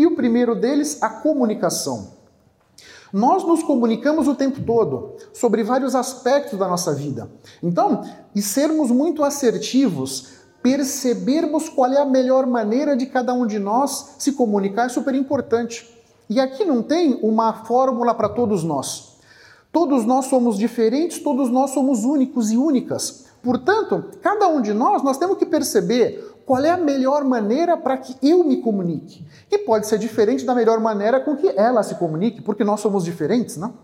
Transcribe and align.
E 0.00 0.06
o 0.06 0.16
primeiro 0.16 0.54
deles, 0.54 1.02
a 1.02 1.10
comunicação. 1.10 2.12
Nós 3.12 3.44
nos 3.44 3.62
comunicamos 3.62 4.26
o 4.26 4.34
tempo 4.34 4.62
todo 4.62 5.12
sobre 5.30 5.62
vários 5.62 5.94
aspectos 5.94 6.58
da 6.58 6.66
nossa 6.66 6.94
vida. 6.94 7.30
Então, 7.62 8.02
e 8.34 8.40
sermos 8.40 8.90
muito 8.90 9.22
assertivos, 9.22 10.38
percebermos 10.62 11.68
qual 11.68 11.92
é 11.92 11.98
a 11.98 12.06
melhor 12.06 12.46
maneira 12.46 12.96
de 12.96 13.04
cada 13.04 13.34
um 13.34 13.46
de 13.46 13.58
nós 13.58 14.14
se 14.18 14.32
comunicar 14.32 14.86
é 14.86 14.88
super 14.88 15.14
importante. 15.14 15.86
E 16.30 16.40
aqui 16.40 16.64
não 16.64 16.82
tem 16.82 17.20
uma 17.22 17.52
fórmula 17.52 18.14
para 18.14 18.30
todos 18.30 18.64
nós. 18.64 19.18
Todos 19.70 20.06
nós 20.06 20.24
somos 20.26 20.56
diferentes, 20.56 21.18
todos 21.18 21.50
nós 21.50 21.72
somos 21.72 22.06
únicos 22.06 22.50
e 22.50 22.56
únicas. 22.56 23.26
Portanto, 23.42 24.02
cada 24.22 24.48
um 24.48 24.62
de 24.62 24.72
nós, 24.72 25.02
nós 25.02 25.18
temos 25.18 25.36
que 25.36 25.44
perceber 25.44 26.39
qual 26.50 26.64
é 26.64 26.70
a 26.70 26.76
melhor 26.76 27.22
maneira 27.22 27.76
para 27.76 27.96
que 27.96 28.16
eu 28.20 28.42
me 28.42 28.56
comunique. 28.56 29.24
E 29.48 29.58
pode 29.58 29.86
ser 29.86 30.00
diferente 30.00 30.44
da 30.44 30.52
melhor 30.52 30.80
maneira 30.80 31.20
com 31.20 31.36
que 31.36 31.46
ela 31.56 31.80
se 31.84 31.94
comunique, 31.94 32.42
porque 32.42 32.64
nós 32.64 32.80
somos 32.80 33.04
diferentes, 33.04 33.56
não? 33.56 33.74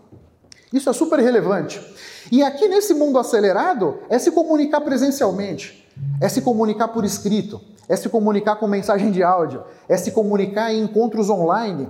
Isso 0.73 0.89
é 0.89 0.91
super 0.91 1.17
relevante. 1.17 1.79
E 2.29 2.43
aqui 2.43 2.67
nesse 2.67 2.93
mundo 2.93 3.17
acelerado 3.17 3.99
é 4.09 4.19
se 4.19 4.31
comunicar 4.31 4.81
presencialmente, 4.81 5.87
é 6.19 6.27
se 6.27 6.41
comunicar 6.41 6.89
por 6.89 7.05
escrito, 7.05 7.61
é 7.87 7.95
se 7.95 8.09
comunicar 8.09 8.57
com 8.57 8.67
mensagem 8.67 9.11
de 9.11 9.23
áudio, 9.23 9.63
é 9.87 9.95
se 9.95 10.11
comunicar 10.11 10.73
em 10.73 10.81
encontros 10.81 11.29
online 11.29 11.87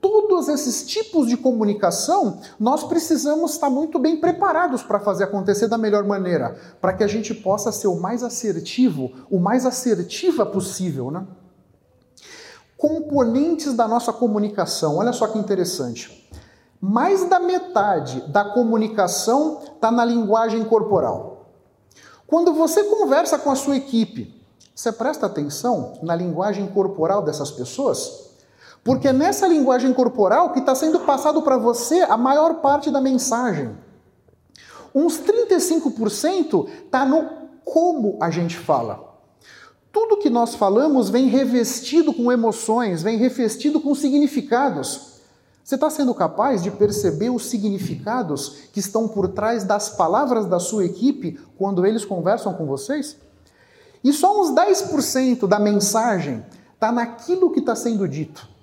todos 0.00 0.48
esses 0.48 0.86
tipos 0.86 1.26
de 1.26 1.36
comunicação, 1.36 2.40
nós 2.58 2.84
precisamos 2.84 3.52
estar 3.52 3.70
muito 3.70 3.98
bem 3.98 4.16
preparados 4.16 4.82
para 4.82 5.00
fazer 5.00 5.24
acontecer 5.24 5.68
da 5.68 5.78
melhor 5.78 6.04
maneira, 6.04 6.56
para 6.80 6.92
que 6.92 7.04
a 7.04 7.06
gente 7.06 7.34
possa 7.34 7.72
ser 7.72 7.88
o 7.88 8.00
mais 8.00 8.22
assertivo, 8.22 9.12
o 9.30 9.38
mais 9.38 9.66
assertiva 9.66 10.44
possível, 10.44 11.10
né? 11.10 11.26
Componentes 12.76 13.72
da 13.72 13.88
nossa 13.88 14.12
comunicação, 14.12 14.96
olha 14.96 15.12
só 15.12 15.26
que 15.28 15.38
interessante. 15.38 16.28
Mais 16.80 17.28
da 17.28 17.40
metade 17.40 18.20
da 18.28 18.44
comunicação 18.44 19.60
está 19.74 19.90
na 19.90 20.04
linguagem 20.04 20.62
corporal. 20.64 21.46
Quando 22.26 22.52
você 22.52 22.84
conversa 22.84 23.38
com 23.38 23.50
a 23.50 23.56
sua 23.56 23.76
equipe, 23.76 24.36
você 24.74 24.92
presta 24.92 25.24
atenção 25.24 25.94
na 26.02 26.14
linguagem 26.14 26.66
corporal 26.66 27.22
dessas 27.22 27.50
pessoas? 27.50 28.35
Porque 28.86 29.08
é 29.08 29.12
nessa 29.12 29.48
linguagem 29.48 29.92
corporal 29.92 30.52
que 30.52 30.60
está 30.60 30.72
sendo 30.72 31.00
passado 31.00 31.42
para 31.42 31.56
você 31.56 32.02
a 32.02 32.16
maior 32.16 32.60
parte 32.60 32.88
da 32.88 33.00
mensagem. 33.00 33.76
Uns 34.94 35.18
35% 35.18 36.68
está 36.84 37.04
no 37.04 37.28
como 37.64 38.16
a 38.22 38.30
gente 38.30 38.56
fala. 38.56 39.18
Tudo 39.90 40.18
que 40.18 40.30
nós 40.30 40.54
falamos 40.54 41.10
vem 41.10 41.26
revestido 41.26 42.14
com 42.14 42.30
emoções, 42.30 43.02
vem 43.02 43.18
revestido 43.18 43.80
com 43.80 43.92
significados. 43.92 45.16
Você 45.64 45.74
está 45.74 45.90
sendo 45.90 46.14
capaz 46.14 46.62
de 46.62 46.70
perceber 46.70 47.30
os 47.30 47.46
significados 47.46 48.68
que 48.72 48.78
estão 48.78 49.08
por 49.08 49.26
trás 49.26 49.64
das 49.64 49.88
palavras 49.88 50.46
da 50.46 50.60
sua 50.60 50.84
equipe 50.84 51.40
quando 51.58 51.84
eles 51.84 52.04
conversam 52.04 52.54
com 52.54 52.66
vocês? 52.66 53.16
E 54.04 54.12
só 54.12 54.40
uns 54.40 54.54
10% 54.54 55.48
da 55.48 55.58
mensagem 55.58 56.46
está 56.72 56.92
naquilo 56.92 57.50
que 57.50 57.58
está 57.58 57.74
sendo 57.74 58.06
dito. 58.06 58.54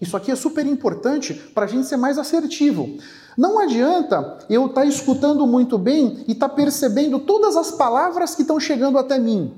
Isso 0.00 0.16
aqui 0.16 0.30
é 0.30 0.36
super 0.36 0.66
importante 0.66 1.34
para 1.54 1.64
a 1.64 1.68
gente 1.68 1.86
ser 1.86 1.96
mais 1.96 2.18
assertivo. 2.18 2.98
Não 3.36 3.58
adianta 3.58 4.38
eu 4.48 4.66
estar 4.66 4.82
tá 4.82 4.86
escutando 4.86 5.46
muito 5.46 5.78
bem 5.78 6.24
e 6.26 6.32
estar 6.32 6.48
tá 6.48 6.54
percebendo 6.54 7.18
todas 7.20 7.56
as 7.56 7.70
palavras 7.70 8.34
que 8.34 8.42
estão 8.42 8.58
chegando 8.58 8.98
até 8.98 9.18
mim. 9.18 9.54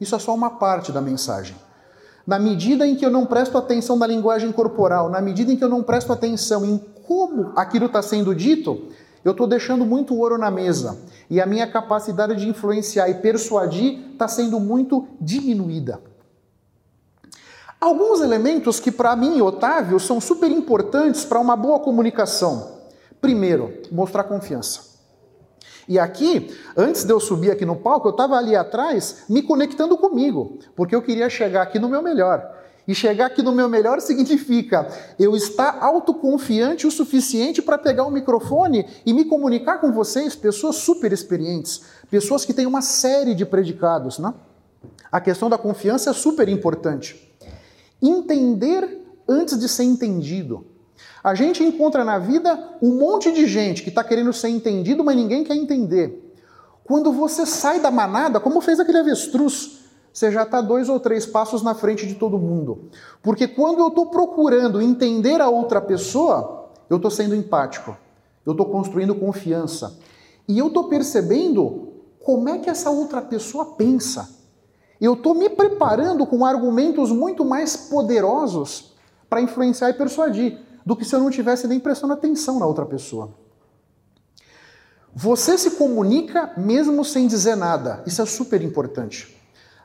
Isso 0.00 0.14
é 0.14 0.18
só 0.18 0.34
uma 0.34 0.50
parte 0.50 0.90
da 0.90 1.00
mensagem. 1.00 1.56
Na 2.26 2.38
medida 2.38 2.86
em 2.86 2.94
que 2.94 3.04
eu 3.04 3.10
não 3.10 3.26
presto 3.26 3.58
atenção 3.58 3.96
na 3.96 4.06
linguagem 4.06 4.52
corporal, 4.52 5.08
na 5.08 5.20
medida 5.20 5.52
em 5.52 5.56
que 5.56 5.64
eu 5.64 5.68
não 5.68 5.82
presto 5.82 6.12
atenção 6.12 6.64
em 6.64 6.78
como 7.04 7.52
aquilo 7.56 7.86
está 7.86 8.00
sendo 8.00 8.34
dito, 8.34 8.88
eu 9.24 9.32
estou 9.32 9.46
deixando 9.46 9.84
muito 9.84 10.16
ouro 10.16 10.38
na 10.38 10.50
mesa. 10.50 10.98
E 11.28 11.40
a 11.40 11.46
minha 11.46 11.66
capacidade 11.66 12.36
de 12.36 12.48
influenciar 12.48 13.08
e 13.08 13.14
persuadir 13.14 14.12
está 14.12 14.28
sendo 14.28 14.58
muito 14.60 15.06
diminuída. 15.20 16.00
Alguns 17.82 18.20
elementos 18.20 18.78
que, 18.78 18.92
para 18.92 19.16
mim 19.16 19.42
Otávio, 19.42 19.98
são 19.98 20.20
super 20.20 20.48
importantes 20.48 21.24
para 21.24 21.40
uma 21.40 21.56
boa 21.56 21.80
comunicação. 21.80 22.78
Primeiro, 23.20 23.76
mostrar 23.90 24.22
confiança. 24.22 24.82
E 25.88 25.98
aqui, 25.98 26.56
antes 26.76 27.02
de 27.02 27.12
eu 27.12 27.18
subir 27.18 27.50
aqui 27.50 27.66
no 27.66 27.74
palco, 27.74 28.06
eu 28.06 28.12
estava 28.12 28.36
ali 28.36 28.54
atrás 28.54 29.24
me 29.28 29.42
conectando 29.42 29.98
comigo, 29.98 30.60
porque 30.76 30.94
eu 30.94 31.02
queria 31.02 31.28
chegar 31.28 31.62
aqui 31.62 31.80
no 31.80 31.88
meu 31.88 32.00
melhor. 32.00 32.56
E 32.86 32.94
chegar 32.94 33.26
aqui 33.26 33.42
no 33.42 33.50
meu 33.50 33.68
melhor 33.68 33.98
significa 34.00 34.86
eu 35.18 35.34
estar 35.34 35.78
autoconfiante 35.82 36.86
o 36.86 36.90
suficiente 36.90 37.60
para 37.60 37.76
pegar 37.76 38.04
o 38.04 38.12
microfone 38.12 38.86
e 39.04 39.12
me 39.12 39.24
comunicar 39.24 39.80
com 39.80 39.90
vocês, 39.90 40.36
pessoas 40.36 40.76
super 40.76 41.12
experientes, 41.12 41.82
pessoas 42.08 42.44
que 42.44 42.54
têm 42.54 42.64
uma 42.64 42.80
série 42.80 43.34
de 43.34 43.44
predicados, 43.44 44.20
né? 44.20 44.32
A 45.10 45.20
questão 45.20 45.50
da 45.50 45.58
confiança 45.58 46.10
é 46.10 46.12
super 46.12 46.48
importante. 46.48 47.31
Entender 48.02 49.06
antes 49.28 49.58
de 49.58 49.68
ser 49.68 49.84
entendido. 49.84 50.66
A 51.22 51.34
gente 51.34 51.62
encontra 51.62 52.04
na 52.04 52.18
vida 52.18 52.76
um 52.82 52.98
monte 52.98 53.30
de 53.32 53.46
gente 53.46 53.82
que 53.82 53.88
está 53.88 54.02
querendo 54.02 54.32
ser 54.32 54.48
entendido, 54.48 55.04
mas 55.04 55.16
ninguém 55.16 55.44
quer 55.44 55.54
entender. 55.54 56.34
Quando 56.84 57.12
você 57.12 57.46
sai 57.46 57.78
da 57.78 57.90
manada, 57.90 58.40
como 58.40 58.60
fez 58.60 58.80
aquele 58.80 58.98
avestruz, 58.98 59.82
você 60.12 60.30
já 60.30 60.42
está 60.42 60.60
dois 60.60 60.88
ou 60.88 61.00
três 61.00 61.24
passos 61.24 61.62
na 61.62 61.74
frente 61.74 62.06
de 62.06 62.14
todo 62.14 62.38
mundo. 62.38 62.90
Porque 63.22 63.46
quando 63.46 63.78
eu 63.78 63.88
estou 63.88 64.06
procurando 64.06 64.82
entender 64.82 65.40
a 65.40 65.48
outra 65.48 65.80
pessoa, 65.80 66.70
eu 66.90 66.96
estou 66.96 67.10
sendo 67.10 67.34
empático, 67.34 67.96
eu 68.44 68.52
estou 68.52 68.66
construindo 68.66 69.14
confiança. 69.14 69.96
E 70.46 70.58
eu 70.58 70.66
estou 70.66 70.84
percebendo 70.88 71.92
como 72.20 72.48
é 72.48 72.58
que 72.58 72.68
essa 72.68 72.90
outra 72.90 73.22
pessoa 73.22 73.64
pensa. 73.76 74.41
Eu 75.02 75.14
estou 75.14 75.34
me 75.34 75.50
preparando 75.50 76.24
com 76.24 76.46
argumentos 76.46 77.10
muito 77.10 77.44
mais 77.44 77.76
poderosos 77.76 78.92
para 79.28 79.40
influenciar 79.40 79.90
e 79.90 79.94
persuadir 79.94 80.60
do 80.86 80.94
que 80.94 81.04
se 81.04 81.12
eu 81.12 81.18
não 81.18 81.28
tivesse 81.28 81.66
nem 81.66 81.80
prestando 81.80 82.12
atenção 82.12 82.60
na 82.60 82.66
outra 82.66 82.86
pessoa. 82.86 83.30
Você 85.12 85.58
se 85.58 85.72
comunica 85.72 86.52
mesmo 86.56 87.04
sem 87.04 87.26
dizer 87.26 87.56
nada. 87.56 88.00
Isso 88.06 88.22
é 88.22 88.26
super 88.26 88.62
importante. 88.62 89.36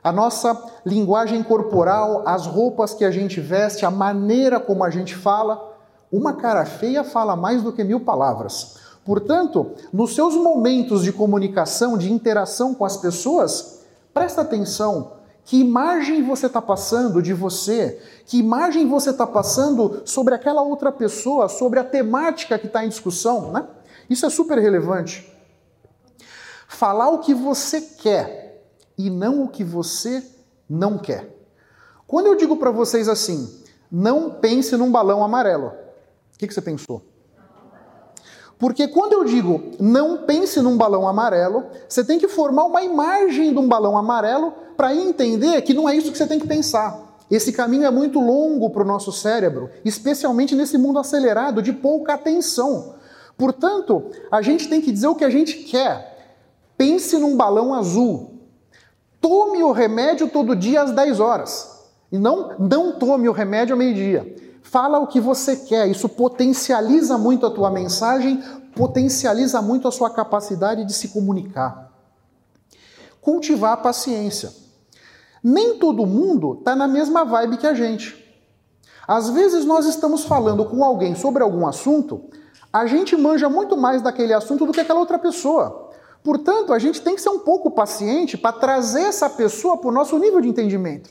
A 0.04 0.12
nossa 0.12 0.56
linguagem 0.86 1.42
corporal, 1.42 2.22
as 2.24 2.46
roupas 2.46 2.94
que 2.94 3.04
a 3.04 3.10
gente 3.10 3.40
veste, 3.40 3.84
a 3.84 3.90
maneira 3.90 4.60
como 4.60 4.84
a 4.84 4.90
gente 4.90 5.16
fala, 5.16 5.76
uma 6.12 6.34
cara 6.34 6.64
feia 6.64 7.02
fala 7.02 7.34
mais 7.34 7.60
do 7.60 7.72
que 7.72 7.82
mil 7.82 7.98
palavras. 7.98 8.76
Portanto, 9.04 9.72
nos 9.92 10.14
seus 10.14 10.36
momentos 10.36 11.02
de 11.02 11.12
comunicação, 11.12 11.98
de 11.98 12.12
interação 12.12 12.72
com 12.72 12.84
as 12.84 12.96
pessoas, 12.96 13.77
Presta 14.12 14.42
atenção. 14.42 15.18
Que 15.44 15.58
imagem 15.60 16.22
você 16.22 16.46
está 16.46 16.60
passando 16.60 17.22
de 17.22 17.32
você? 17.32 18.02
Que 18.26 18.38
imagem 18.38 18.86
você 18.86 19.10
está 19.10 19.26
passando 19.26 20.02
sobre 20.04 20.34
aquela 20.34 20.60
outra 20.60 20.92
pessoa, 20.92 21.48
sobre 21.48 21.78
a 21.78 21.84
temática 21.84 22.58
que 22.58 22.66
está 22.66 22.84
em 22.84 22.88
discussão? 22.90 23.50
Né? 23.50 23.66
Isso 24.10 24.26
é 24.26 24.30
super 24.30 24.58
relevante. 24.58 25.32
Falar 26.68 27.08
o 27.08 27.20
que 27.20 27.32
você 27.32 27.80
quer 27.80 28.70
e 28.98 29.08
não 29.08 29.44
o 29.44 29.48
que 29.48 29.64
você 29.64 30.22
não 30.68 30.98
quer. 30.98 31.34
Quando 32.06 32.26
eu 32.26 32.36
digo 32.36 32.56
para 32.56 32.70
vocês 32.70 33.08
assim, 33.08 33.62
não 33.90 34.30
pense 34.30 34.76
num 34.76 34.92
balão 34.92 35.24
amarelo, 35.24 35.68
o 36.34 36.38
que, 36.38 36.46
que 36.46 36.52
você 36.52 36.60
pensou? 36.60 37.02
Porque 38.58 38.88
quando 38.88 39.12
eu 39.12 39.24
digo 39.24 39.72
não 39.78 40.18
pense 40.18 40.60
num 40.60 40.76
balão 40.76 41.06
amarelo, 41.06 41.64
você 41.88 42.04
tem 42.04 42.18
que 42.18 42.26
formar 42.26 42.64
uma 42.64 42.82
imagem 42.82 43.52
de 43.52 43.58
um 43.58 43.68
balão 43.68 43.96
amarelo 43.96 44.52
para 44.76 44.94
entender 44.94 45.62
que 45.62 45.74
não 45.74 45.88
é 45.88 45.96
isso 45.96 46.10
que 46.10 46.18
você 46.18 46.26
tem 46.26 46.40
que 46.40 46.46
pensar. 46.46 47.08
Esse 47.30 47.52
caminho 47.52 47.84
é 47.84 47.90
muito 47.90 48.18
longo 48.18 48.70
para 48.70 48.82
o 48.82 48.86
nosso 48.86 49.12
cérebro, 49.12 49.70
especialmente 49.84 50.54
nesse 50.54 50.78
mundo 50.78 50.98
acelerado 50.98 51.62
de 51.62 51.72
pouca 51.72 52.14
atenção. 52.14 52.94
Portanto, 53.36 54.10
a 54.30 54.42
gente 54.42 54.68
tem 54.68 54.80
que 54.80 54.90
dizer 54.90 55.06
o 55.06 55.14
que 55.14 55.24
a 55.24 55.30
gente 55.30 55.58
quer. 55.58 56.16
Pense 56.76 57.16
num 57.18 57.36
balão 57.36 57.74
azul. 57.74 58.38
Tome 59.20 59.62
o 59.62 59.72
remédio 59.72 60.28
todo 60.28 60.56
dia 60.56 60.82
às 60.82 60.90
10 60.90 61.20
horas. 61.20 61.78
E 62.10 62.18
não, 62.18 62.56
não 62.58 62.98
tome 62.98 63.28
o 63.28 63.32
remédio 63.32 63.74
ao 63.74 63.78
meio-dia. 63.78 64.34
Fala 64.62 64.98
o 64.98 65.06
que 65.06 65.20
você 65.20 65.56
quer, 65.56 65.88
isso 65.88 66.08
potencializa 66.08 67.16
muito 67.16 67.46
a 67.46 67.50
tua 67.50 67.70
mensagem, 67.70 68.42
potencializa 68.74 69.62
muito 69.62 69.88
a 69.88 69.92
sua 69.92 70.10
capacidade 70.10 70.84
de 70.84 70.92
se 70.92 71.08
comunicar. 71.08 71.90
Cultivar 73.20 73.72
a 73.72 73.76
paciência. 73.76 74.52
Nem 75.42 75.78
todo 75.78 76.06
mundo 76.06 76.56
está 76.58 76.76
na 76.76 76.86
mesma 76.86 77.24
vibe 77.24 77.58
que 77.58 77.66
a 77.66 77.74
gente. 77.74 78.24
Às 79.06 79.30
vezes 79.30 79.64
nós 79.64 79.86
estamos 79.86 80.24
falando 80.24 80.64
com 80.64 80.84
alguém 80.84 81.14
sobre 81.14 81.42
algum 81.42 81.66
assunto, 81.66 82.28
a 82.72 82.86
gente 82.86 83.16
manja 83.16 83.48
muito 83.48 83.76
mais 83.76 84.02
daquele 84.02 84.34
assunto 84.34 84.66
do 84.66 84.72
que 84.72 84.80
aquela 84.80 85.00
outra 85.00 85.18
pessoa. 85.18 85.90
Portanto, 86.22 86.72
a 86.72 86.78
gente 86.78 87.00
tem 87.00 87.14
que 87.14 87.22
ser 87.22 87.30
um 87.30 87.38
pouco 87.38 87.70
paciente 87.70 88.36
para 88.36 88.52
trazer 88.52 89.02
essa 89.02 89.30
pessoa 89.30 89.78
para 89.78 89.88
o 89.88 89.92
nosso 89.92 90.18
nível 90.18 90.40
de 90.40 90.48
entendimento. 90.48 91.08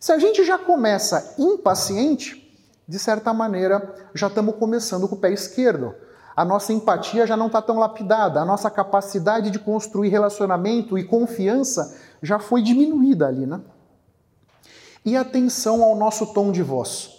Se 0.00 0.12
a 0.12 0.18
gente 0.18 0.44
já 0.44 0.56
começa 0.56 1.34
impaciente, 1.38 2.43
de 2.86 2.98
certa 2.98 3.32
maneira, 3.32 3.94
já 4.14 4.26
estamos 4.26 4.56
começando 4.56 5.08
com 5.08 5.14
o 5.14 5.18
pé 5.18 5.32
esquerdo. 5.32 5.94
A 6.36 6.44
nossa 6.44 6.72
empatia 6.72 7.26
já 7.26 7.36
não 7.36 7.46
está 7.46 7.62
tão 7.62 7.78
lapidada, 7.78 8.40
a 8.40 8.44
nossa 8.44 8.70
capacidade 8.70 9.50
de 9.50 9.58
construir 9.58 10.08
relacionamento 10.08 10.98
e 10.98 11.04
confiança 11.04 11.96
já 12.22 12.38
foi 12.38 12.60
diminuída 12.62 13.26
ali, 13.28 13.46
né? 13.46 13.60
E 15.04 15.16
atenção 15.16 15.82
ao 15.82 15.94
nosso 15.94 16.32
tom 16.32 16.50
de 16.50 16.62
voz. 16.62 17.10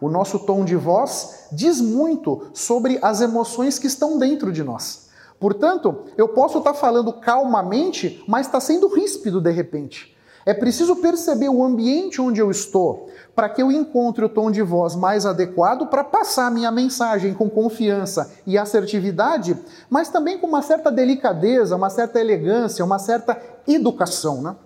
O 0.00 0.08
nosso 0.08 0.38
tom 0.40 0.64
de 0.64 0.76
voz 0.76 1.48
diz 1.52 1.80
muito 1.80 2.50
sobre 2.54 2.98
as 3.02 3.20
emoções 3.20 3.78
que 3.78 3.86
estão 3.86 4.18
dentro 4.18 4.50
de 4.50 4.64
nós. 4.64 5.10
Portanto, 5.38 6.04
eu 6.16 6.28
posso 6.28 6.58
estar 6.58 6.72
tá 6.72 6.78
falando 6.78 7.12
calmamente, 7.12 8.24
mas 8.26 8.46
está 8.46 8.60
sendo 8.60 8.88
ríspido 8.88 9.40
de 9.40 9.50
repente. 9.50 10.16
É 10.44 10.54
preciso 10.54 10.96
perceber 10.96 11.48
o 11.48 11.62
ambiente 11.62 12.20
onde 12.20 12.40
eu 12.40 12.50
estou 12.50 13.10
para 13.34 13.48
que 13.48 13.62
eu 13.62 13.70
encontre 13.70 14.24
o 14.24 14.28
tom 14.28 14.50
de 14.50 14.62
voz 14.62 14.94
mais 14.94 15.24
adequado 15.24 15.86
para 15.86 16.02
passar 16.02 16.50
minha 16.50 16.70
mensagem 16.70 17.34
com 17.34 17.48
confiança 17.48 18.32
e 18.46 18.58
assertividade, 18.58 19.56
mas 19.88 20.08
também 20.08 20.38
com 20.38 20.46
uma 20.46 20.62
certa 20.62 20.90
delicadeza, 20.90 21.76
uma 21.76 21.90
certa 21.90 22.20
elegância, 22.20 22.84
uma 22.84 22.98
certa 22.98 23.40
educação. 23.66 24.42
Né? 24.42 24.56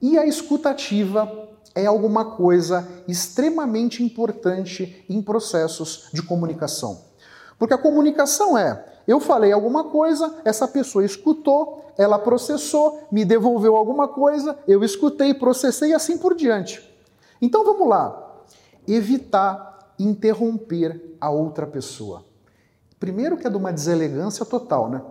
E 0.00 0.18
a 0.18 0.26
escutativa 0.26 1.48
é 1.74 1.86
alguma 1.86 2.36
coisa 2.36 2.88
extremamente 3.06 4.02
importante 4.02 5.04
em 5.08 5.20
processos 5.22 6.08
de 6.12 6.22
comunicação. 6.22 7.02
Porque 7.58 7.74
a 7.74 7.78
comunicação 7.78 8.56
é 8.56 8.84
eu 9.10 9.18
falei 9.18 9.50
alguma 9.50 9.82
coisa, 9.82 10.36
essa 10.44 10.68
pessoa 10.68 11.04
escutou, 11.04 11.84
ela 11.98 12.16
processou, 12.16 13.08
me 13.10 13.24
devolveu 13.24 13.74
alguma 13.74 14.06
coisa, 14.06 14.56
eu 14.68 14.84
escutei, 14.84 15.34
processei 15.34 15.90
e 15.90 15.94
assim 15.94 16.16
por 16.16 16.32
diante. 16.32 16.80
Então 17.42 17.64
vamos 17.64 17.88
lá. 17.88 18.44
Evitar 18.86 19.94
interromper 19.98 21.16
a 21.20 21.28
outra 21.28 21.66
pessoa. 21.66 22.24
Primeiro 23.00 23.36
que 23.36 23.48
é 23.48 23.50
de 23.50 23.56
uma 23.56 23.72
deselegância 23.72 24.46
total, 24.46 24.88
né? 24.88 25.02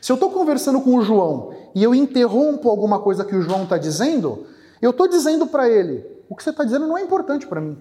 Se 0.00 0.10
eu 0.10 0.14
estou 0.14 0.30
conversando 0.30 0.80
com 0.80 0.96
o 0.96 1.02
João 1.02 1.52
e 1.74 1.82
eu 1.82 1.94
interrompo 1.94 2.70
alguma 2.70 2.98
coisa 3.00 3.26
que 3.26 3.36
o 3.36 3.42
João 3.42 3.64
está 3.64 3.76
dizendo, 3.76 4.46
eu 4.80 4.88
estou 4.90 5.06
dizendo 5.06 5.46
para 5.46 5.68
ele: 5.68 6.02
o 6.30 6.34
que 6.34 6.42
você 6.42 6.48
está 6.48 6.64
dizendo 6.64 6.86
não 6.86 6.96
é 6.96 7.02
importante 7.02 7.46
para 7.46 7.60
mim. 7.60 7.76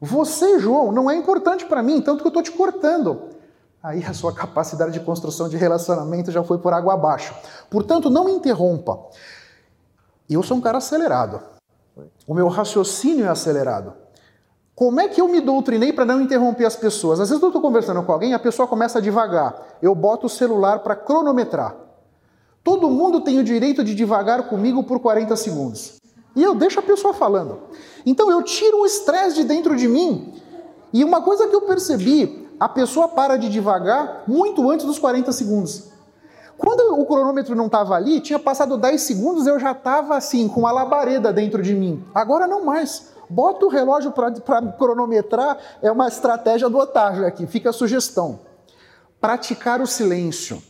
Você, 0.00 0.60
João, 0.60 0.92
não 0.92 1.10
é 1.10 1.16
importante 1.16 1.66
para 1.66 1.82
mim, 1.82 2.00
tanto 2.00 2.20
que 2.20 2.26
eu 2.26 2.30
estou 2.30 2.44
te 2.44 2.52
cortando 2.52 3.36
aí 3.82 4.04
a 4.04 4.12
sua 4.12 4.32
capacidade 4.32 4.92
de 4.92 5.00
construção 5.00 5.48
de 5.48 5.56
relacionamento 5.56 6.30
já 6.30 6.42
foi 6.42 6.58
por 6.58 6.72
água 6.72 6.94
abaixo. 6.94 7.34
Portanto, 7.70 8.10
não 8.10 8.28
interrompa. 8.28 8.98
Eu 10.28 10.42
sou 10.42 10.56
um 10.56 10.60
cara 10.60 10.78
acelerado. 10.78 11.40
O 12.26 12.34
meu 12.34 12.48
raciocínio 12.48 13.24
é 13.24 13.28
acelerado. 13.28 13.94
Como 14.74 15.00
é 15.00 15.08
que 15.08 15.20
eu 15.20 15.26
me 15.26 15.40
doutrinei 15.40 15.92
para 15.92 16.04
não 16.04 16.20
interromper 16.20 16.64
as 16.64 16.76
pessoas? 16.76 17.18
Às 17.18 17.30
vezes 17.30 17.42
eu 17.42 17.48
estou 17.48 17.60
conversando 17.60 18.02
com 18.02 18.12
alguém, 18.12 18.34
a 18.34 18.38
pessoa 18.38 18.68
começa 18.68 19.02
devagar. 19.02 19.78
Eu 19.82 19.94
boto 19.94 20.26
o 20.26 20.30
celular 20.30 20.80
para 20.80 20.94
cronometrar. 20.94 21.74
Todo 22.62 22.90
mundo 22.90 23.20
tem 23.20 23.38
o 23.38 23.44
direito 23.44 23.82
de 23.82 23.94
devagar 23.94 24.44
comigo 24.48 24.84
por 24.84 25.00
40 25.00 25.34
segundos. 25.34 25.96
E 26.36 26.42
eu 26.42 26.54
deixo 26.54 26.78
a 26.78 26.82
pessoa 26.82 27.12
falando. 27.12 27.58
Então 28.06 28.30
eu 28.30 28.42
tiro 28.42 28.82
o 28.82 28.86
estresse 28.86 29.36
de 29.36 29.44
dentro 29.44 29.74
de 29.74 29.88
mim. 29.88 30.34
E 30.92 31.02
uma 31.02 31.22
coisa 31.22 31.48
que 31.48 31.56
eu 31.56 31.62
percebi 31.62 32.47
a 32.58 32.68
pessoa 32.68 33.08
para 33.08 33.36
de 33.36 33.48
devagar 33.48 34.24
muito 34.26 34.70
antes 34.70 34.84
dos 34.84 34.98
40 34.98 35.32
segundos. 35.32 35.88
Quando 36.56 37.00
o 37.00 37.06
cronômetro 37.06 37.54
não 37.54 37.66
estava 37.66 37.94
ali, 37.94 38.20
tinha 38.20 38.38
passado 38.38 38.76
10 38.76 39.00
segundos, 39.00 39.46
eu 39.46 39.60
já 39.60 39.70
estava 39.70 40.16
assim, 40.16 40.48
com 40.48 40.60
uma 40.60 40.72
labareda 40.72 41.32
dentro 41.32 41.62
de 41.62 41.72
mim. 41.72 42.04
Agora 42.12 42.48
não 42.48 42.64
mais. 42.64 43.12
Bota 43.30 43.64
o 43.64 43.68
relógio 43.68 44.10
para 44.10 44.32
cronometrar, 44.72 45.58
é 45.80 45.92
uma 45.92 46.08
estratégia 46.08 46.68
do 46.68 46.78
Otávio 46.78 47.26
aqui, 47.26 47.46
fica 47.46 47.70
a 47.70 47.72
sugestão. 47.72 48.40
Praticar 49.20 49.80
o 49.80 49.86
silêncio. 49.86 50.60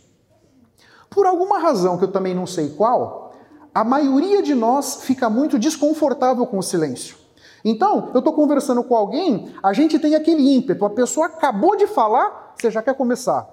Por 1.08 1.24
alguma 1.24 1.58
razão 1.58 1.96
que 1.96 2.04
eu 2.04 2.12
também 2.12 2.34
não 2.34 2.46
sei 2.46 2.68
qual, 2.70 3.32
a 3.74 3.82
maioria 3.82 4.42
de 4.42 4.54
nós 4.54 5.02
fica 5.02 5.30
muito 5.30 5.58
desconfortável 5.58 6.44
com 6.46 6.58
o 6.58 6.62
silêncio. 6.62 7.16
Então, 7.64 8.10
eu 8.14 8.18
estou 8.18 8.32
conversando 8.32 8.82
com 8.84 8.94
alguém, 8.94 9.52
a 9.62 9.72
gente 9.72 9.98
tem 9.98 10.14
aquele 10.14 10.54
ímpeto, 10.54 10.84
a 10.84 10.90
pessoa 10.90 11.26
acabou 11.26 11.76
de 11.76 11.86
falar, 11.86 12.54
você 12.56 12.70
já 12.70 12.82
quer 12.82 12.94
começar. 12.94 13.48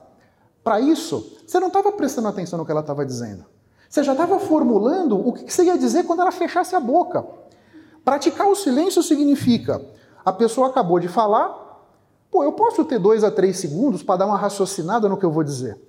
Para 0.63 0.79
isso, 0.79 1.37
você 1.45 1.59
não 1.59 1.67
estava 1.67 1.91
prestando 1.91 2.27
atenção 2.27 2.57
no 2.57 2.65
que 2.65 2.71
ela 2.71 2.81
estava 2.81 3.05
dizendo. 3.05 3.45
Você 3.89 4.03
já 4.03 4.11
estava 4.11 4.39
formulando 4.39 5.17
o 5.17 5.33
que 5.33 5.51
você 5.51 5.63
ia 5.63 5.77
dizer 5.77 6.03
quando 6.03 6.21
ela 6.21 6.31
fechasse 6.31 6.75
a 6.75 6.79
boca. 6.79 7.25
Praticar 8.03 8.47
o 8.47 8.55
silêncio 8.55 9.01
significa 9.01 9.81
a 10.25 10.33
pessoa 10.33 10.69
acabou 10.69 10.99
de 10.99 11.07
falar, 11.07 11.53
pô, 12.31 12.43
eu 12.43 12.51
posso 12.53 12.83
ter 12.83 12.97
dois 12.97 13.23
a 13.23 13.29
três 13.29 13.59
segundos 13.59 14.01
para 14.01 14.17
dar 14.17 14.25
uma 14.25 14.37
raciocinada 14.37 15.07
no 15.07 15.17
que 15.17 15.23
eu 15.23 15.31
vou 15.31 15.43
dizer. 15.43 15.79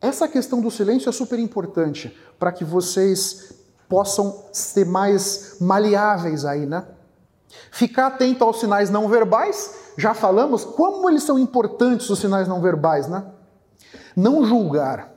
Essa 0.00 0.26
questão 0.26 0.60
do 0.60 0.72
silêncio 0.72 1.08
é 1.08 1.12
super 1.12 1.38
importante 1.38 2.14
para 2.36 2.50
que 2.50 2.64
vocês 2.64 3.54
possam 3.88 4.44
ser 4.52 4.84
mais 4.84 5.56
maleáveis 5.60 6.44
aí, 6.44 6.66
né? 6.66 6.84
Ficar 7.70 8.06
atento 8.06 8.44
aos 8.44 8.60
sinais 8.60 8.90
não 8.90 9.08
verbais, 9.08 9.92
já 9.96 10.14
falamos 10.14 10.64
como 10.64 11.08
eles 11.08 11.22
são 11.22 11.38
importantes 11.38 12.08
os 12.10 12.18
sinais 12.18 12.48
não 12.48 12.60
verbais, 12.60 13.08
né? 13.08 13.24
Não 14.16 14.44
julgar. 14.44 15.12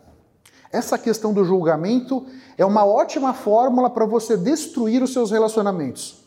Essa 0.71 0.97
questão 0.97 1.33
do 1.33 1.45
julgamento 1.45 2.25
é 2.57 2.65
uma 2.65 2.85
ótima 2.85 3.33
fórmula 3.33 3.89
para 3.89 4.05
você 4.05 4.35
destruir 4.35 5.01
os 5.01 5.13
seus 5.13 5.31
relacionamentos. 5.31 6.25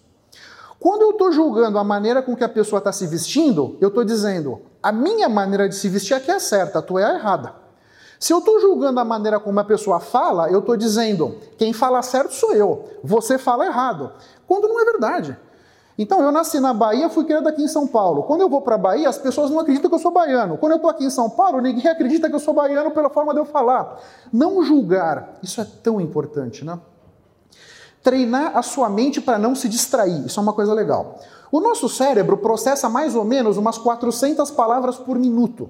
Quando 0.79 1.03
eu 1.03 1.11
estou 1.11 1.31
julgando 1.31 1.79
a 1.79 1.85
maneira 1.85 2.23
com 2.23 2.35
que 2.35 2.43
a 2.43 2.49
pessoa 2.49 2.79
está 2.79 2.91
se 2.91 3.07
vestindo, 3.07 3.77
eu 3.81 3.89
estou 3.89 4.03
dizendo, 4.03 4.62
a 4.83 4.91
minha 4.91 5.29
maneira 5.29 5.69
de 5.69 5.75
se 5.75 5.89
vestir 5.89 6.15
aqui 6.15 6.31
é 6.31 6.39
certa, 6.39 6.79
a 6.79 6.83
tua 6.83 7.03
é 7.03 7.05
a 7.05 7.15
errada. 7.17 7.55
Se 8.19 8.33
eu 8.33 8.39
estou 8.39 8.61
julgando 8.61 8.99
a 8.99 9.05
maneira 9.05 9.39
como 9.39 9.61
a 9.61 9.65
pessoa 9.65 10.01
fala, 10.01 10.51
eu 10.51 10.61
estou 10.61 10.77
dizendo, 10.77 11.39
quem 11.59 11.73
fala 11.73 12.03
certo 12.03 12.33
sou 12.33 12.55
eu, 12.55 12.89
você 13.03 13.37
fala 13.37 13.67
errado. 13.67 14.12
Quando 14.47 14.69
não 14.69 14.81
é 14.81 14.85
verdade. 14.85 15.39
Então, 16.00 16.23
eu 16.23 16.32
nasci 16.32 16.58
na 16.61 16.73
Bahia, 16.73 17.11
fui 17.11 17.25
criado 17.25 17.47
aqui 17.47 17.62
em 17.62 17.69
São 17.69 17.87
Paulo. 17.87 18.23
Quando 18.23 18.41
eu 18.41 18.49
vou 18.49 18.62
para 18.62 18.76
a 18.76 18.79
Bahia, 18.79 19.06
as 19.06 19.19
pessoas 19.19 19.50
não 19.50 19.61
acreditam 19.61 19.91
que 19.91 19.94
eu 19.94 19.99
sou 19.99 20.11
baiano. 20.11 20.56
Quando 20.56 20.73
eu 20.73 20.76
estou 20.76 20.91
aqui 20.91 21.05
em 21.05 21.11
São 21.11 21.29
Paulo, 21.29 21.61
ninguém 21.61 21.87
acredita 21.87 22.26
que 22.26 22.35
eu 22.35 22.41
sou 22.41 22.55
baiano 22.55 22.91
pela 22.91 23.11
forma 23.11 23.35
de 23.35 23.38
eu 23.41 23.44
falar. 23.44 24.00
Não 24.32 24.64
julgar, 24.64 25.37
isso 25.43 25.61
é 25.61 25.67
tão 25.82 26.00
importante, 26.00 26.64
né? 26.64 26.81
Treinar 28.02 28.56
a 28.56 28.62
sua 28.62 28.88
mente 28.88 29.20
para 29.20 29.38
não 29.38 29.55
se 29.55 29.69
distrair, 29.69 30.25
isso 30.25 30.41
é 30.41 30.43
uma 30.43 30.55
coisa 30.55 30.73
legal. 30.73 31.20
O 31.52 31.61
nosso 31.61 31.87
cérebro 31.87 32.38
processa 32.38 32.88
mais 32.88 33.14
ou 33.14 33.23
menos 33.23 33.58
umas 33.58 33.76
400 33.76 34.50
palavras 34.52 34.97
por 34.97 35.19
minuto. 35.19 35.69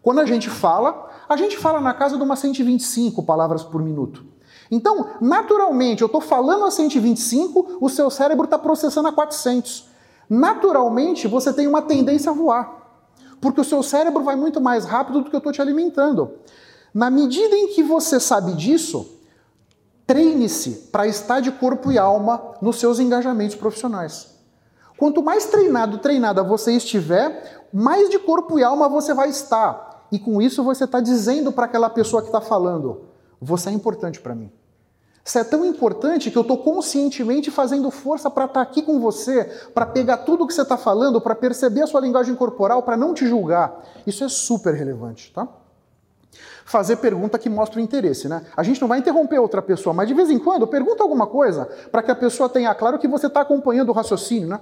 Quando 0.00 0.20
a 0.20 0.24
gente 0.24 0.48
fala, 0.48 1.10
a 1.28 1.36
gente 1.36 1.58
fala 1.58 1.78
na 1.78 1.92
casa 1.92 2.16
de 2.16 2.22
umas 2.22 2.38
125 2.38 3.22
palavras 3.22 3.62
por 3.64 3.82
minuto. 3.82 4.24
Então, 4.70 5.10
naturalmente, 5.20 6.02
eu 6.02 6.06
estou 6.06 6.20
falando 6.20 6.64
a 6.64 6.70
125, 6.70 7.78
o 7.80 7.88
seu 7.88 8.10
cérebro 8.10 8.44
está 8.44 8.58
processando 8.58 9.08
a 9.08 9.12
400. 9.12 9.86
Naturalmente, 10.28 11.26
você 11.26 11.52
tem 11.52 11.66
uma 11.66 11.80
tendência 11.80 12.30
a 12.30 12.34
voar, 12.34 13.02
porque 13.40 13.60
o 13.60 13.64
seu 13.64 13.82
cérebro 13.82 14.22
vai 14.22 14.36
muito 14.36 14.60
mais 14.60 14.84
rápido 14.84 15.22
do 15.22 15.30
que 15.30 15.36
eu 15.36 15.38
estou 15.38 15.52
te 15.52 15.62
alimentando. 15.62 16.32
Na 16.92 17.10
medida 17.10 17.56
em 17.56 17.68
que 17.68 17.82
você 17.82 18.20
sabe 18.20 18.52
disso, 18.52 19.18
treine-se 20.06 20.88
para 20.90 21.06
estar 21.06 21.40
de 21.40 21.52
corpo 21.52 21.92
e 21.92 21.98
alma 21.98 22.54
nos 22.60 22.76
seus 22.76 22.98
engajamentos 22.98 23.56
profissionais. 23.56 24.38
Quanto 24.98 25.22
mais 25.22 25.46
treinado, 25.46 25.98
treinada 25.98 26.42
você 26.42 26.72
estiver, 26.72 27.68
mais 27.72 28.10
de 28.10 28.18
corpo 28.18 28.58
e 28.58 28.64
alma 28.64 28.88
você 28.88 29.14
vai 29.14 29.28
estar. 29.28 30.06
E 30.10 30.18
com 30.18 30.42
isso 30.42 30.64
você 30.64 30.84
está 30.84 31.00
dizendo 31.00 31.52
para 31.52 31.66
aquela 31.66 31.88
pessoa 31.88 32.20
que 32.22 32.28
está 32.28 32.40
falando: 32.40 33.02
você 33.40 33.68
é 33.68 33.72
importante 33.72 34.20
para 34.20 34.34
mim. 34.34 34.50
Isso 35.28 35.38
é 35.38 35.44
tão 35.44 35.62
importante 35.62 36.30
que 36.30 36.38
eu 36.38 36.40
estou 36.40 36.56
conscientemente 36.56 37.50
fazendo 37.50 37.90
força 37.90 38.30
para 38.30 38.46
estar 38.46 38.64
tá 38.64 38.70
aqui 38.70 38.80
com 38.80 38.98
você, 38.98 39.44
para 39.74 39.84
pegar 39.84 40.16
tudo 40.16 40.46
que 40.46 40.54
você 40.54 40.62
está 40.62 40.78
falando, 40.78 41.20
para 41.20 41.34
perceber 41.34 41.82
a 41.82 41.86
sua 41.86 42.00
linguagem 42.00 42.34
corporal, 42.34 42.82
para 42.82 42.96
não 42.96 43.12
te 43.12 43.26
julgar. 43.26 43.84
Isso 44.06 44.24
é 44.24 44.28
super 44.30 44.72
relevante, 44.72 45.30
tá? 45.30 45.46
Fazer 46.64 46.96
pergunta 46.96 47.38
que 47.38 47.50
mostra 47.50 47.78
o 47.78 47.82
interesse, 47.82 48.26
né? 48.26 48.46
A 48.56 48.62
gente 48.62 48.80
não 48.80 48.88
vai 48.88 49.00
interromper 49.00 49.38
outra 49.38 49.60
pessoa, 49.60 49.92
mas 49.92 50.08
de 50.08 50.14
vez 50.14 50.30
em 50.30 50.38
quando 50.38 50.66
pergunta 50.66 51.02
alguma 51.02 51.26
coisa 51.26 51.66
para 51.92 52.02
que 52.02 52.10
a 52.10 52.16
pessoa 52.16 52.48
tenha 52.48 52.74
claro 52.74 52.98
que 52.98 53.06
você 53.06 53.26
está 53.26 53.42
acompanhando 53.42 53.90
o 53.90 53.92
raciocínio, 53.92 54.48
né? 54.48 54.60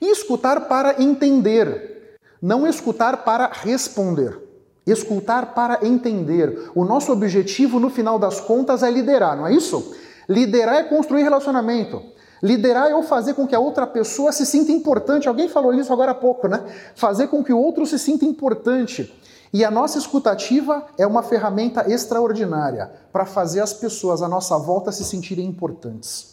E 0.00 0.10
escutar 0.10 0.58
para 0.68 1.02
entender, 1.02 2.16
não 2.40 2.66
escutar 2.66 3.24
para 3.24 3.50
responder. 3.52 4.51
Escutar 4.86 5.54
para 5.54 5.86
entender. 5.86 6.70
O 6.74 6.84
nosso 6.84 7.12
objetivo, 7.12 7.78
no 7.78 7.88
final 7.88 8.18
das 8.18 8.40
contas, 8.40 8.82
é 8.82 8.90
liderar, 8.90 9.36
não 9.36 9.46
é 9.46 9.54
isso? 9.54 9.94
Liderar 10.28 10.76
é 10.76 10.82
construir 10.84 11.22
relacionamento. 11.22 12.02
Liderar 12.42 12.88
é 12.88 12.92
eu 12.92 13.02
fazer 13.04 13.34
com 13.34 13.46
que 13.46 13.54
a 13.54 13.60
outra 13.60 13.86
pessoa 13.86 14.32
se 14.32 14.44
sinta 14.44 14.72
importante. 14.72 15.28
Alguém 15.28 15.48
falou 15.48 15.72
isso 15.72 15.92
agora 15.92 16.10
há 16.10 16.14
pouco, 16.14 16.48
né? 16.48 16.64
Fazer 16.94 17.28
com 17.28 17.44
que 17.44 17.52
o 17.52 17.58
outro 17.58 17.86
se 17.86 17.98
sinta 17.98 18.24
importante. 18.24 19.14
E 19.52 19.64
a 19.64 19.70
nossa 19.70 19.98
escutativa 19.98 20.86
é 20.98 21.06
uma 21.06 21.22
ferramenta 21.22 21.88
extraordinária 21.88 22.90
para 23.12 23.24
fazer 23.24 23.60
as 23.60 23.72
pessoas 23.72 24.22
à 24.22 24.28
nossa 24.28 24.58
volta 24.58 24.90
se 24.90 25.04
sentirem 25.04 25.46
importantes. 25.46 26.31